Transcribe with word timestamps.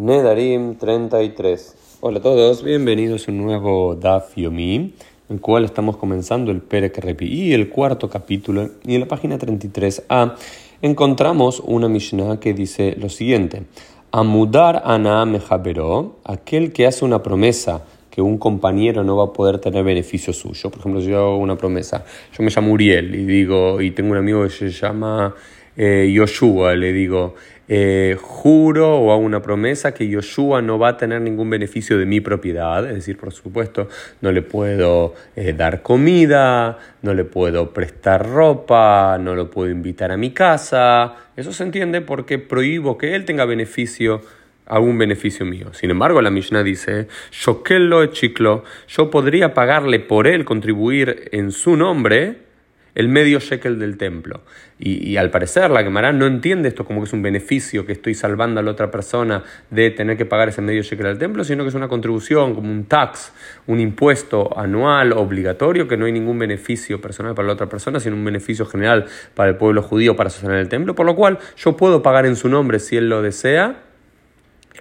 Nedarim 0.00 0.76
33. 0.76 1.98
Hola 2.00 2.20
a 2.20 2.22
todos, 2.22 2.64
bienvenidos 2.64 3.28
a 3.28 3.32
un 3.32 3.36
nuevo 3.36 3.94
Daf 3.94 4.34
Yomi, 4.34 4.74
en 4.74 4.94
el 5.28 5.42
cual 5.42 5.66
estamos 5.66 5.98
comenzando 5.98 6.50
el 6.50 6.62
Perek 6.62 6.96
Repi 6.96 7.26
y 7.26 7.52
el 7.52 7.68
cuarto 7.68 8.08
capítulo. 8.08 8.66
Y 8.82 8.94
en 8.94 9.02
la 9.02 9.08
página 9.08 9.38
33a 9.38 10.36
encontramos 10.80 11.60
una 11.62 11.86
Mishnah 11.90 12.40
que 12.40 12.54
dice 12.54 12.96
lo 12.98 13.10
siguiente: 13.10 13.64
Amudar 14.10 14.80
ana 14.86 15.26
mejabero, 15.26 16.16
aquel 16.24 16.72
que 16.72 16.86
hace 16.86 17.04
una 17.04 17.22
promesa 17.22 17.84
que 18.10 18.22
un 18.22 18.38
compañero 18.38 19.04
no 19.04 19.18
va 19.18 19.24
a 19.24 19.32
poder 19.34 19.58
tener 19.58 19.84
beneficio 19.84 20.32
suyo. 20.32 20.70
Por 20.70 20.80
ejemplo, 20.80 21.02
yo 21.02 21.18
hago 21.18 21.36
una 21.36 21.56
promesa, 21.56 22.06
yo 22.32 22.42
me 22.42 22.50
llamo 22.50 22.72
Uriel 22.72 23.14
y 23.14 23.26
digo, 23.26 23.82
y 23.82 23.90
tengo 23.90 24.12
un 24.12 24.16
amigo 24.16 24.42
que 24.44 24.48
se 24.48 24.70
llama 24.70 25.34
eh, 25.76 26.10
Yoshua, 26.12 26.74
le 26.74 26.92
digo, 26.92 27.34
eh, 27.72 28.16
juro 28.20 28.98
o 28.98 29.12
hago 29.12 29.22
una 29.22 29.42
promesa 29.42 29.94
que 29.94 30.08
Yoshua 30.08 30.60
no 30.60 30.78
va 30.78 30.88
a 30.88 30.96
tener 30.96 31.20
ningún 31.20 31.48
beneficio 31.50 31.98
de 31.98 32.04
mi 32.04 32.20
propiedad, 32.20 32.84
es 32.84 32.94
decir, 32.96 33.16
por 33.16 33.32
supuesto, 33.32 33.88
no 34.20 34.32
le 34.32 34.42
puedo 34.42 35.14
eh, 35.36 35.52
dar 35.52 35.80
comida, 35.82 36.78
no 37.02 37.14
le 37.14 37.24
puedo 37.24 37.72
prestar 37.72 38.28
ropa, 38.28 39.18
no 39.20 39.36
lo 39.36 39.50
puedo 39.50 39.70
invitar 39.70 40.10
a 40.10 40.16
mi 40.16 40.32
casa, 40.32 41.14
eso 41.36 41.52
se 41.52 41.62
entiende 41.62 42.00
porque 42.00 42.38
prohíbo 42.38 42.98
que 42.98 43.14
él 43.14 43.24
tenga 43.24 43.44
beneficio 43.44 44.20
algún 44.66 44.98
beneficio 44.98 45.44
mío. 45.44 45.72
Sin 45.72 45.90
embargo, 45.90 46.22
la 46.22 46.30
Mishnah 46.30 46.62
dice, 46.62 47.08
chiclo, 47.30 48.64
yo 48.88 49.10
podría 49.10 49.54
pagarle 49.54 50.00
por 50.00 50.26
él, 50.26 50.44
contribuir 50.44 51.28
en 51.32 51.50
su 51.50 51.76
nombre, 51.76 52.49
el 52.94 53.08
medio 53.08 53.38
shekel 53.38 53.78
del 53.78 53.96
templo. 53.96 54.42
Y, 54.78 55.18
al 55.18 55.30
parecer 55.30 55.70
la 55.70 55.82
Gemara 55.82 56.10
no 56.12 56.26
entiende 56.26 56.68
esto 56.68 56.86
como 56.86 57.00
que 57.00 57.06
es 57.06 57.12
un 57.12 57.20
beneficio 57.20 57.84
que 57.84 57.92
estoy 57.92 58.14
salvando 58.14 58.60
a 58.60 58.62
la 58.62 58.70
otra 58.70 58.90
persona 58.90 59.44
de 59.68 59.90
tener 59.90 60.16
que 60.16 60.24
pagar 60.24 60.48
ese 60.48 60.62
medio 60.62 60.82
shekel 60.82 61.06
del 61.06 61.18
templo, 61.18 61.44
sino 61.44 61.64
que 61.64 61.68
es 61.68 61.74
una 61.74 61.88
contribución, 61.88 62.54
como 62.54 62.72
un 62.72 62.84
tax, 62.84 63.32
un 63.66 63.78
impuesto 63.78 64.58
anual 64.58 65.12
obligatorio, 65.12 65.86
que 65.86 65.98
no 65.98 66.06
hay 66.06 66.12
ningún 66.12 66.38
beneficio 66.38 67.00
personal 67.00 67.34
para 67.34 67.46
la 67.46 67.54
otra 67.54 67.68
persona, 67.68 68.00
sino 68.00 68.16
un 68.16 68.24
beneficio 68.24 68.64
general 68.64 69.04
para 69.34 69.50
el 69.50 69.56
pueblo 69.56 69.82
judío 69.82 70.16
para 70.16 70.30
sostener 70.30 70.58
el 70.58 70.68
templo, 70.68 70.94
por 70.94 71.04
lo 71.04 71.14
cual 71.14 71.38
yo 71.56 71.76
puedo 71.76 72.02
pagar 72.02 72.24
en 72.24 72.36
su 72.36 72.48
nombre 72.48 72.78
si 72.78 72.96
él 72.96 73.10
lo 73.10 73.20
desea 73.20 73.89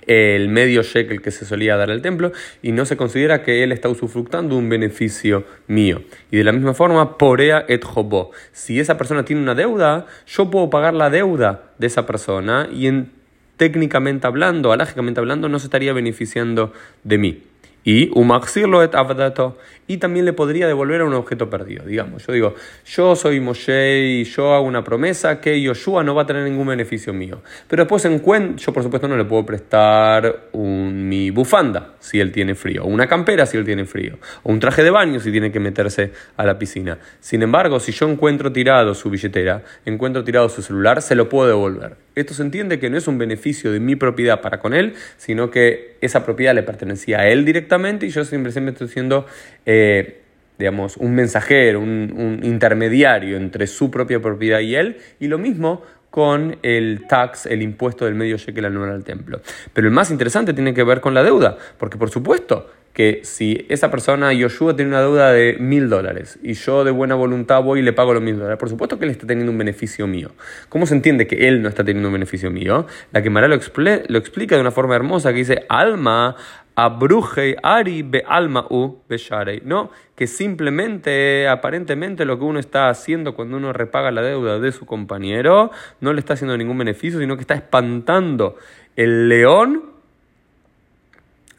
el 0.10 0.50
medio 0.50 0.82
shekel 0.82 1.22
que 1.22 1.30
se 1.30 1.46
solía 1.46 1.78
dar 1.78 1.92
al 1.92 2.02
templo 2.02 2.32
y 2.64 2.72
no 2.72 2.86
se 2.86 2.98
considera 2.98 3.44
que 3.44 3.64
él 3.64 3.72
está 3.72 3.90
usufructando 3.90 4.58
un 4.58 4.68
beneficio 4.68 5.46
mío. 5.68 6.02
Y 6.32 6.38
de 6.38 6.44
la 6.44 6.52
misma 6.52 6.74
forma, 6.74 7.16
porea 7.20 7.64
et 7.68 7.86
hobo. 7.86 8.32
Si 8.52 8.80
esa 8.80 8.98
persona 8.98 9.24
tiene 9.24 9.44
una 9.44 9.54
deuda, 9.54 10.08
yo 10.26 10.50
puedo 10.50 10.72
pagar 10.72 10.96
la 10.96 11.12
deuda 11.12 11.72
de 11.78 11.86
esa 11.86 12.08
persona 12.08 12.68
y 12.74 12.88
en, 12.88 13.12
técnicamente 13.58 14.26
hablando, 14.26 14.72
alágicamente 14.72 15.20
hablando, 15.20 15.48
no 15.48 15.60
se 15.60 15.68
estaría 15.68 15.94
beneficiando 15.94 16.74
de 17.04 17.18
mí 17.20 17.44
y 17.90 18.12
umaxirlo 18.14 18.84
et 18.84 18.94
avdato 18.94 19.58
y 19.88 19.98
también 19.98 20.24
le 20.24 20.34
podría 20.34 20.68
devolver 20.68 21.02
a 21.02 21.06
un 21.06 21.16
objeto 21.16 21.50
perdido. 21.50 21.84
Digamos, 21.84 22.28
yo 22.28 22.32
digo, 22.32 22.54
yo 22.86 23.16
soy 23.16 23.40
Moshe 23.40 24.20
y 24.20 24.24
yo 24.26 24.54
hago 24.54 24.68
una 24.68 24.84
promesa 24.84 25.42
que 25.42 25.60
Yoshua 25.60 26.04
no 26.04 26.14
va 26.14 26.22
a 26.22 26.26
tener 26.28 26.44
ningún 26.44 26.68
beneficio 26.68 27.12
mío. 27.12 27.42
Pero 27.68 27.86
después 27.86 28.06
en 28.06 28.20
cuenta, 28.20 28.62
yo 28.62 28.72
por 28.72 28.84
supuesto 28.84 29.08
no 29.08 29.18
le 29.18 29.26
puedo 29.26 29.44
prestar 29.44 30.50
un, 30.52 31.10
mi 31.10 31.32
bufanda 31.32 31.96
si 32.00 32.20
él 32.20 32.32
tiene 32.32 32.54
frío, 32.54 32.84
o 32.84 32.88
una 32.88 33.08
campera 33.08 33.48
si 33.48 33.58
él 33.58 33.66
tiene 33.66 33.86
frío, 33.86 34.20
o 34.44 34.52
un 34.52 34.60
traje 34.60 34.84
de 34.84 34.92
baño 34.92 35.20
si 35.20 35.32
tiene 35.32 35.52
que 35.52 35.60
meterse 35.60 36.12
a 36.38 36.46
la 36.46 36.60
piscina. 36.60 37.00
Sin 37.20 37.42
embargo, 37.42 37.80
si 37.80 37.92
yo 37.92 38.08
encuentro 38.08 38.54
tirado 38.54 38.94
su 38.94 39.10
billetera, 39.10 39.64
encuentro 39.86 40.24
tirado 40.24 40.50
su 40.50 40.62
celular, 40.62 41.02
se 41.02 41.16
lo 41.16 41.28
puedo 41.28 41.48
devolver. 41.48 41.96
Esto 42.14 42.34
se 42.34 42.44
entiende 42.44 42.80
que 42.80 42.90
no 42.90 42.98
es 42.98 43.08
un 43.08 43.18
beneficio 43.18 43.72
de 43.72 43.80
mi 43.80 43.96
propiedad 43.96 44.42
para 44.42 44.60
con 44.60 44.74
él, 44.74 44.94
sino 45.18 45.50
que 45.50 45.98
esa 46.02 46.26
propiedad 46.26 46.54
le 46.54 46.64
pertenecía 46.64 47.22
a 47.22 47.28
él 47.28 47.46
directamente 47.46 47.79
y 48.02 48.10
yo 48.10 48.24
siempre, 48.24 48.52
siempre 48.52 48.74
estoy 48.74 48.88
siendo, 48.88 49.26
eh, 49.66 50.22
digamos, 50.58 50.98
un 50.98 51.16
mensajero, 51.16 51.80
un, 51.80 52.42
intermediario 52.44 53.38
entre 53.38 53.68
su 53.68 53.90
propia 53.90 54.20
propiedad 54.22 54.60
y 54.60 54.76
él. 54.76 54.98
Y 55.20 55.28
lo 55.28 55.38
mismo 55.38 55.84
con 56.10 56.58
el 56.64 57.06
tax, 57.08 57.46
el 57.46 57.62
impuesto 57.62 58.06
del 58.06 58.16
medio 58.16 58.38
shekel 58.38 58.66
anual 58.66 58.92
al 58.92 59.04
templo. 59.04 59.42
Pero 59.74 59.88
el 59.88 59.94
más 59.94 60.12
interesante 60.12 60.54
tiene 60.54 60.74
que 60.74 60.84
ver 60.84 61.02
con 61.02 61.14
la 61.14 61.24
deuda, 61.24 61.58
porque 61.78 61.98
por 61.98 62.10
supuesto 62.10 62.70
que 62.94 63.22
si 63.24 63.66
esa 63.70 63.92
persona, 63.92 64.34
Yoshua, 64.34 64.76
tiene 64.76 64.90
una 64.90 65.02
deuda 65.02 65.32
de 65.32 65.58
mil 65.60 65.90
dólares 65.90 66.40
y 66.44 66.54
yo 66.54 66.84
de 66.84 66.92
buena 66.92 67.16
voluntad 67.16 67.62
voy 67.62 67.80
y 67.80 67.84
le 67.84 67.94
pago 67.94 68.14
los 68.14 68.24
mil 68.24 68.38
dólares, 68.38 68.58
por 68.58 68.70
supuesto 68.70 69.00
que 69.00 69.06
él 69.06 69.12
está 69.12 69.28
teniendo 69.28 69.52
un 69.52 69.58
beneficio 69.58 70.08
mío. 70.08 70.32
¿Cómo 70.70 70.86
se 70.86 70.96
entiende 70.96 71.28
que 71.28 71.48
él 71.48 71.62
no 71.62 71.70
está 71.70 71.84
teniendo 71.84 72.10
un 72.10 72.14
beneficio 72.14 72.52
mío? 72.52 72.88
La 73.12 73.22
que 73.22 73.30
lo, 73.30 73.48
lo 73.48 74.18
explica 74.18 74.56
de 74.56 74.62
una 74.62 74.72
forma 74.72 74.96
hermosa 74.96 75.32
que 75.32 75.40
dice, 75.40 75.66
alma 75.70 76.36
abruje 76.80 77.58
ari 77.62 78.04
be 78.04 78.24
alma 78.26 78.66
u 78.70 79.02
besharei. 79.10 79.62
No, 79.66 79.92
que 80.16 80.28
simplemente, 80.28 81.48
aparentemente, 81.48 82.24
lo 82.24 82.40
que 82.40 82.46
uno 82.46 82.60
está 82.60 82.90
haciendo 82.90 83.36
cuando 83.36 83.58
uno 83.58 83.74
repaga 83.74 84.12
la 84.12 84.22
deuda 84.22 84.60
de 84.60 84.72
su 84.72 84.86
compañero 84.86 85.72
no 86.00 86.14
le 86.14 86.20
está 86.20 86.34
haciendo 86.34 86.58
ningún 86.58 86.78
beneficio, 86.78 87.20
sino 87.20 87.36
que 87.36 87.42
está 87.42 87.56
espantando 87.56 88.56
el 88.96 89.28
león 89.28 89.89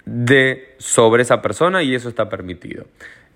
de 0.05 0.75
sobre 0.78 1.22
esa 1.22 1.43
persona 1.43 1.83
y 1.83 1.94
eso 1.94 2.09
está 2.09 2.28
permitido. 2.28 2.87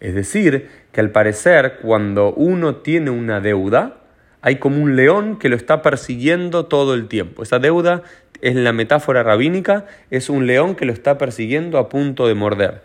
Es 0.01 0.15
decir, 0.15 0.69
que 0.93 1.01
al 1.01 1.11
parecer 1.11 1.79
cuando 1.81 2.33
uno 2.35 2.77
tiene 2.77 3.11
una 3.11 3.41
deuda, 3.41 4.01
hay 4.43 4.57
como 4.57 4.83
un 4.83 4.97
león 4.97 5.39
que 5.39 5.49
lo 5.49 5.57
está 5.57 5.81
persiguiendo 5.81 6.67
todo 6.67 6.95
el 6.95 7.09
tiempo. 7.09 7.43
Esa 7.43 7.59
deuda 7.59 8.03
es 8.43 8.55
la 8.57 8.73
metáfora 8.73 9.23
rabínica, 9.23 9.87
es 10.11 10.29
un 10.29 10.47
león 10.47 10.75
que 10.75 10.85
lo 10.85 10.93
está 10.93 11.17
persiguiendo 11.17 11.79
a 11.79 11.89
punto 11.89 12.27
de 12.27 12.35
morder. 12.35 12.83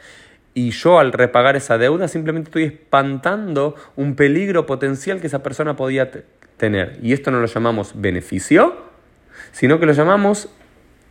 Y 0.54 0.72
yo 0.72 1.00
al 1.00 1.12
repagar 1.12 1.56
esa 1.56 1.78
deuda 1.78 2.08
simplemente 2.08 2.48
estoy 2.48 2.64
espantando 2.64 3.76
un 3.96 4.16
peligro 4.16 4.66
potencial 4.66 5.20
que 5.20 5.28
esa 5.28 5.44
persona 5.44 5.76
podía 5.76 6.12
tener. 6.58 6.98
Y 7.02 7.14
esto 7.14 7.32
no 7.32 7.40
lo 7.40 7.48
llamamos 7.48 7.94
beneficio, 7.96 8.78
sino 9.52 9.80
que 9.80 9.86
lo 9.86 9.94
llamamos 9.94 10.50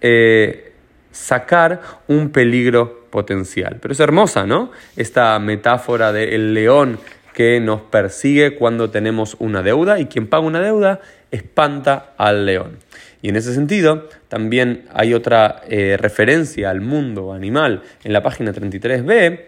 eh, 0.01 0.68
sacar 1.11 1.81
un 2.07 2.31
peligro 2.31 3.07
potencial. 3.11 3.79
Pero 3.81 3.93
es 3.93 4.01
hermosa, 4.01 4.47
¿no? 4.47 4.71
Esta 4.97 5.39
metáfora 5.39 6.13
del 6.13 6.55
león 6.55 6.99
que 7.35 7.61
nos 7.61 7.83
persigue 7.83 8.57
cuando 8.57 8.91
tenemos 8.91 9.37
una 9.39 9.63
deuda 9.63 10.01
y 10.01 10.07
quien 10.07 10.27
paga 10.27 10.45
una 10.45 10.61
deuda 10.61 11.01
espanta 11.31 12.15
al 12.17 12.47
león. 12.47 12.79
Y 13.23 13.29
en 13.29 13.37
ese 13.37 13.55
sentido, 13.55 14.09
también 14.29 14.87
hay 14.93 15.15
otra 15.15 15.63
eh, 15.69 15.97
referencia 15.99 16.71
al 16.71 16.81
mundo 16.81 17.33
animal 17.33 17.83
en 18.05 18.13
la 18.13 18.23
página 18.23 18.53
33b, 18.53 19.41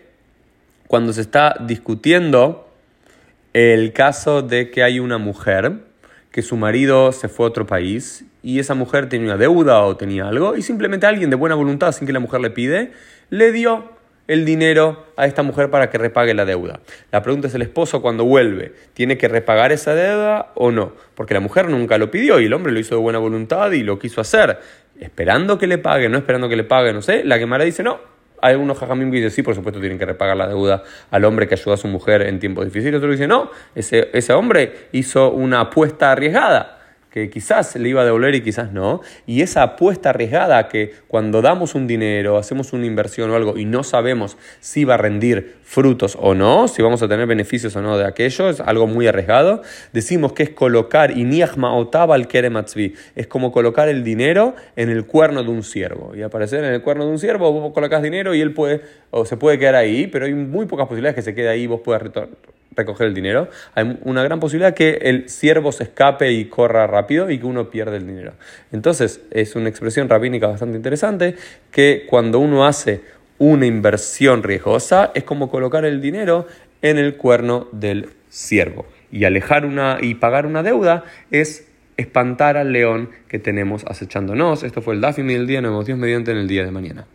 cuando 0.88 1.12
se 1.12 1.20
está 1.20 1.56
discutiendo 1.60 2.68
el 3.52 3.92
caso 3.92 4.42
de 4.42 4.70
que 4.70 4.82
hay 4.82 4.98
una 4.98 5.18
mujer 5.18 5.89
que 6.30 6.42
su 6.42 6.56
marido 6.56 7.12
se 7.12 7.28
fue 7.28 7.46
a 7.46 7.48
otro 7.48 7.66
país 7.66 8.24
y 8.42 8.58
esa 8.58 8.74
mujer 8.74 9.08
tenía 9.08 9.26
una 9.26 9.36
deuda 9.36 9.82
o 9.82 9.96
tenía 9.96 10.28
algo 10.28 10.56
y 10.56 10.62
simplemente 10.62 11.06
alguien 11.06 11.30
de 11.30 11.36
buena 11.36 11.54
voluntad, 11.54 11.92
sin 11.92 12.06
que 12.06 12.12
la 12.12 12.20
mujer 12.20 12.40
le 12.40 12.50
pide, 12.50 12.92
le 13.30 13.52
dio 13.52 13.98
el 14.28 14.44
dinero 14.44 15.06
a 15.16 15.26
esta 15.26 15.42
mujer 15.42 15.70
para 15.70 15.90
que 15.90 15.98
repague 15.98 16.34
la 16.34 16.44
deuda. 16.44 16.78
La 17.10 17.20
pregunta 17.20 17.48
es 17.48 17.54
el 17.54 17.62
esposo 17.62 18.00
cuando 18.00 18.24
vuelve, 18.24 18.72
¿tiene 18.94 19.18
que 19.18 19.26
repagar 19.26 19.72
esa 19.72 19.94
deuda 19.94 20.52
o 20.54 20.70
no? 20.70 20.92
Porque 21.16 21.34
la 21.34 21.40
mujer 21.40 21.68
nunca 21.68 21.98
lo 21.98 22.12
pidió 22.12 22.38
y 22.38 22.44
el 22.44 22.52
hombre 22.52 22.72
lo 22.72 22.78
hizo 22.78 22.94
de 22.94 23.00
buena 23.00 23.18
voluntad 23.18 23.72
y 23.72 23.82
lo 23.82 23.98
quiso 23.98 24.20
hacer, 24.20 24.60
esperando 25.00 25.58
que 25.58 25.66
le 25.66 25.78
pague, 25.78 26.08
no 26.08 26.16
esperando 26.16 26.48
que 26.48 26.54
le 26.54 26.62
pague, 26.62 26.92
no 26.92 27.02
sé. 27.02 27.24
La 27.24 27.38
Gemara 27.38 27.64
dice 27.64 27.82
no. 27.82 27.98
Hay 28.42 28.52
algunos 28.52 28.78
jajamim 28.78 29.10
que 29.10 29.16
dicen, 29.16 29.30
sí, 29.30 29.42
por 29.42 29.54
supuesto 29.54 29.80
tienen 29.80 29.98
que 29.98 30.06
repagar 30.06 30.36
la 30.36 30.46
deuda 30.46 30.82
al 31.10 31.24
hombre 31.24 31.46
que 31.46 31.54
ayuda 31.54 31.74
a 31.74 31.76
su 31.76 31.88
mujer 31.88 32.22
en 32.22 32.38
tiempos 32.38 32.64
difíciles. 32.64 32.96
Otro 32.96 33.10
dice, 33.10 33.26
no, 33.26 33.50
ese, 33.74 34.10
ese 34.12 34.32
hombre 34.32 34.88
hizo 34.92 35.30
una 35.30 35.60
apuesta 35.60 36.12
arriesgada 36.12 36.79
que 37.10 37.28
quizás 37.28 37.74
le 37.76 37.88
iba 37.88 38.02
a 38.02 38.04
devolver 38.04 38.34
y 38.36 38.42
quizás 38.42 38.72
no. 38.72 39.00
Y 39.26 39.42
esa 39.42 39.62
apuesta 39.62 40.10
arriesgada 40.10 40.68
que 40.68 40.92
cuando 41.08 41.42
damos 41.42 41.74
un 41.74 41.86
dinero, 41.86 42.38
hacemos 42.38 42.72
una 42.72 42.86
inversión 42.86 43.30
o 43.30 43.34
algo 43.34 43.58
y 43.58 43.64
no 43.64 43.82
sabemos 43.82 44.36
si 44.60 44.84
va 44.84 44.94
a 44.94 44.96
rendir 44.96 45.56
frutos 45.62 46.16
o 46.20 46.34
no, 46.34 46.68
si 46.68 46.82
vamos 46.82 47.02
a 47.02 47.08
tener 47.08 47.26
beneficios 47.26 47.74
o 47.76 47.82
no 47.82 47.98
de 47.98 48.06
aquello, 48.06 48.48
es 48.48 48.60
algo 48.60 48.86
muy 48.86 49.06
arriesgado. 49.06 49.62
Decimos 49.92 50.32
que 50.32 50.44
es 50.44 50.50
colocar 50.50 51.16
iniachma 51.16 51.74
otaba 51.74 52.14
al 52.14 52.28
kerematzvi, 52.28 52.94
es 53.16 53.26
como 53.26 53.50
colocar 53.50 53.88
el 53.88 54.04
dinero 54.04 54.54
en 54.76 54.88
el 54.88 55.04
cuerno 55.06 55.42
de 55.42 55.50
un 55.50 55.62
ciervo. 55.64 56.12
Y 56.14 56.22
aparecer 56.22 56.62
en 56.64 56.72
el 56.72 56.82
cuerno 56.82 57.04
de 57.06 57.10
un 57.10 57.18
ciervo, 57.18 57.52
vos 57.52 57.72
colocas 57.72 58.02
dinero 58.02 58.34
y 58.34 58.40
él 58.40 58.54
puede, 58.54 58.82
o 59.10 59.24
se 59.24 59.36
puede 59.36 59.58
quedar 59.58 59.74
ahí, 59.74 60.06
pero 60.06 60.26
hay 60.26 60.34
muy 60.34 60.66
pocas 60.66 60.86
posibilidades 60.86 61.16
que 61.16 61.22
se 61.22 61.34
quede 61.34 61.48
ahí 61.48 61.62
y 61.62 61.66
vos 61.66 61.80
puedas 61.80 62.02
retornar 62.02 62.59
recoger 62.76 63.08
el 63.08 63.14
dinero, 63.14 63.48
hay 63.74 63.98
una 64.04 64.22
gran 64.22 64.40
posibilidad 64.40 64.74
que 64.74 64.98
el 65.02 65.28
siervo 65.28 65.72
se 65.72 65.84
escape 65.84 66.32
y 66.32 66.46
corra 66.46 66.86
rápido 66.86 67.30
y 67.30 67.38
que 67.38 67.46
uno 67.46 67.70
pierda 67.70 67.96
el 67.96 68.06
dinero. 68.06 68.34
Entonces, 68.72 69.20
es 69.30 69.56
una 69.56 69.68
expresión 69.68 70.08
rabínica 70.08 70.46
bastante 70.46 70.76
interesante 70.76 71.36
que 71.70 72.06
cuando 72.08 72.38
uno 72.38 72.66
hace 72.66 73.02
una 73.38 73.66
inversión 73.66 74.42
riesgosa 74.42 75.12
es 75.14 75.24
como 75.24 75.50
colocar 75.50 75.84
el 75.84 76.00
dinero 76.00 76.46
en 76.82 76.98
el 76.98 77.16
cuerno 77.16 77.68
del 77.72 78.10
siervo. 78.28 78.86
Y 79.10 79.24
alejar 79.24 79.64
una 79.64 79.98
y 80.00 80.14
pagar 80.14 80.46
una 80.46 80.62
deuda 80.62 81.04
es 81.30 81.66
espantar 81.96 82.56
al 82.56 82.72
león 82.72 83.10
que 83.28 83.38
tenemos 83.38 83.84
acechándonos. 83.86 84.62
Esto 84.62 84.80
fue 84.82 84.94
el 84.94 85.00
Dafim 85.00 85.26
del 85.26 85.46
día, 85.46 85.60
nos 85.60 85.72
vemos 85.72 85.86
Dios 85.86 85.98
mediante 85.98 86.30
en 86.30 86.38
el 86.38 86.48
día 86.48 86.64
de 86.64 86.70
mañana. 86.70 87.06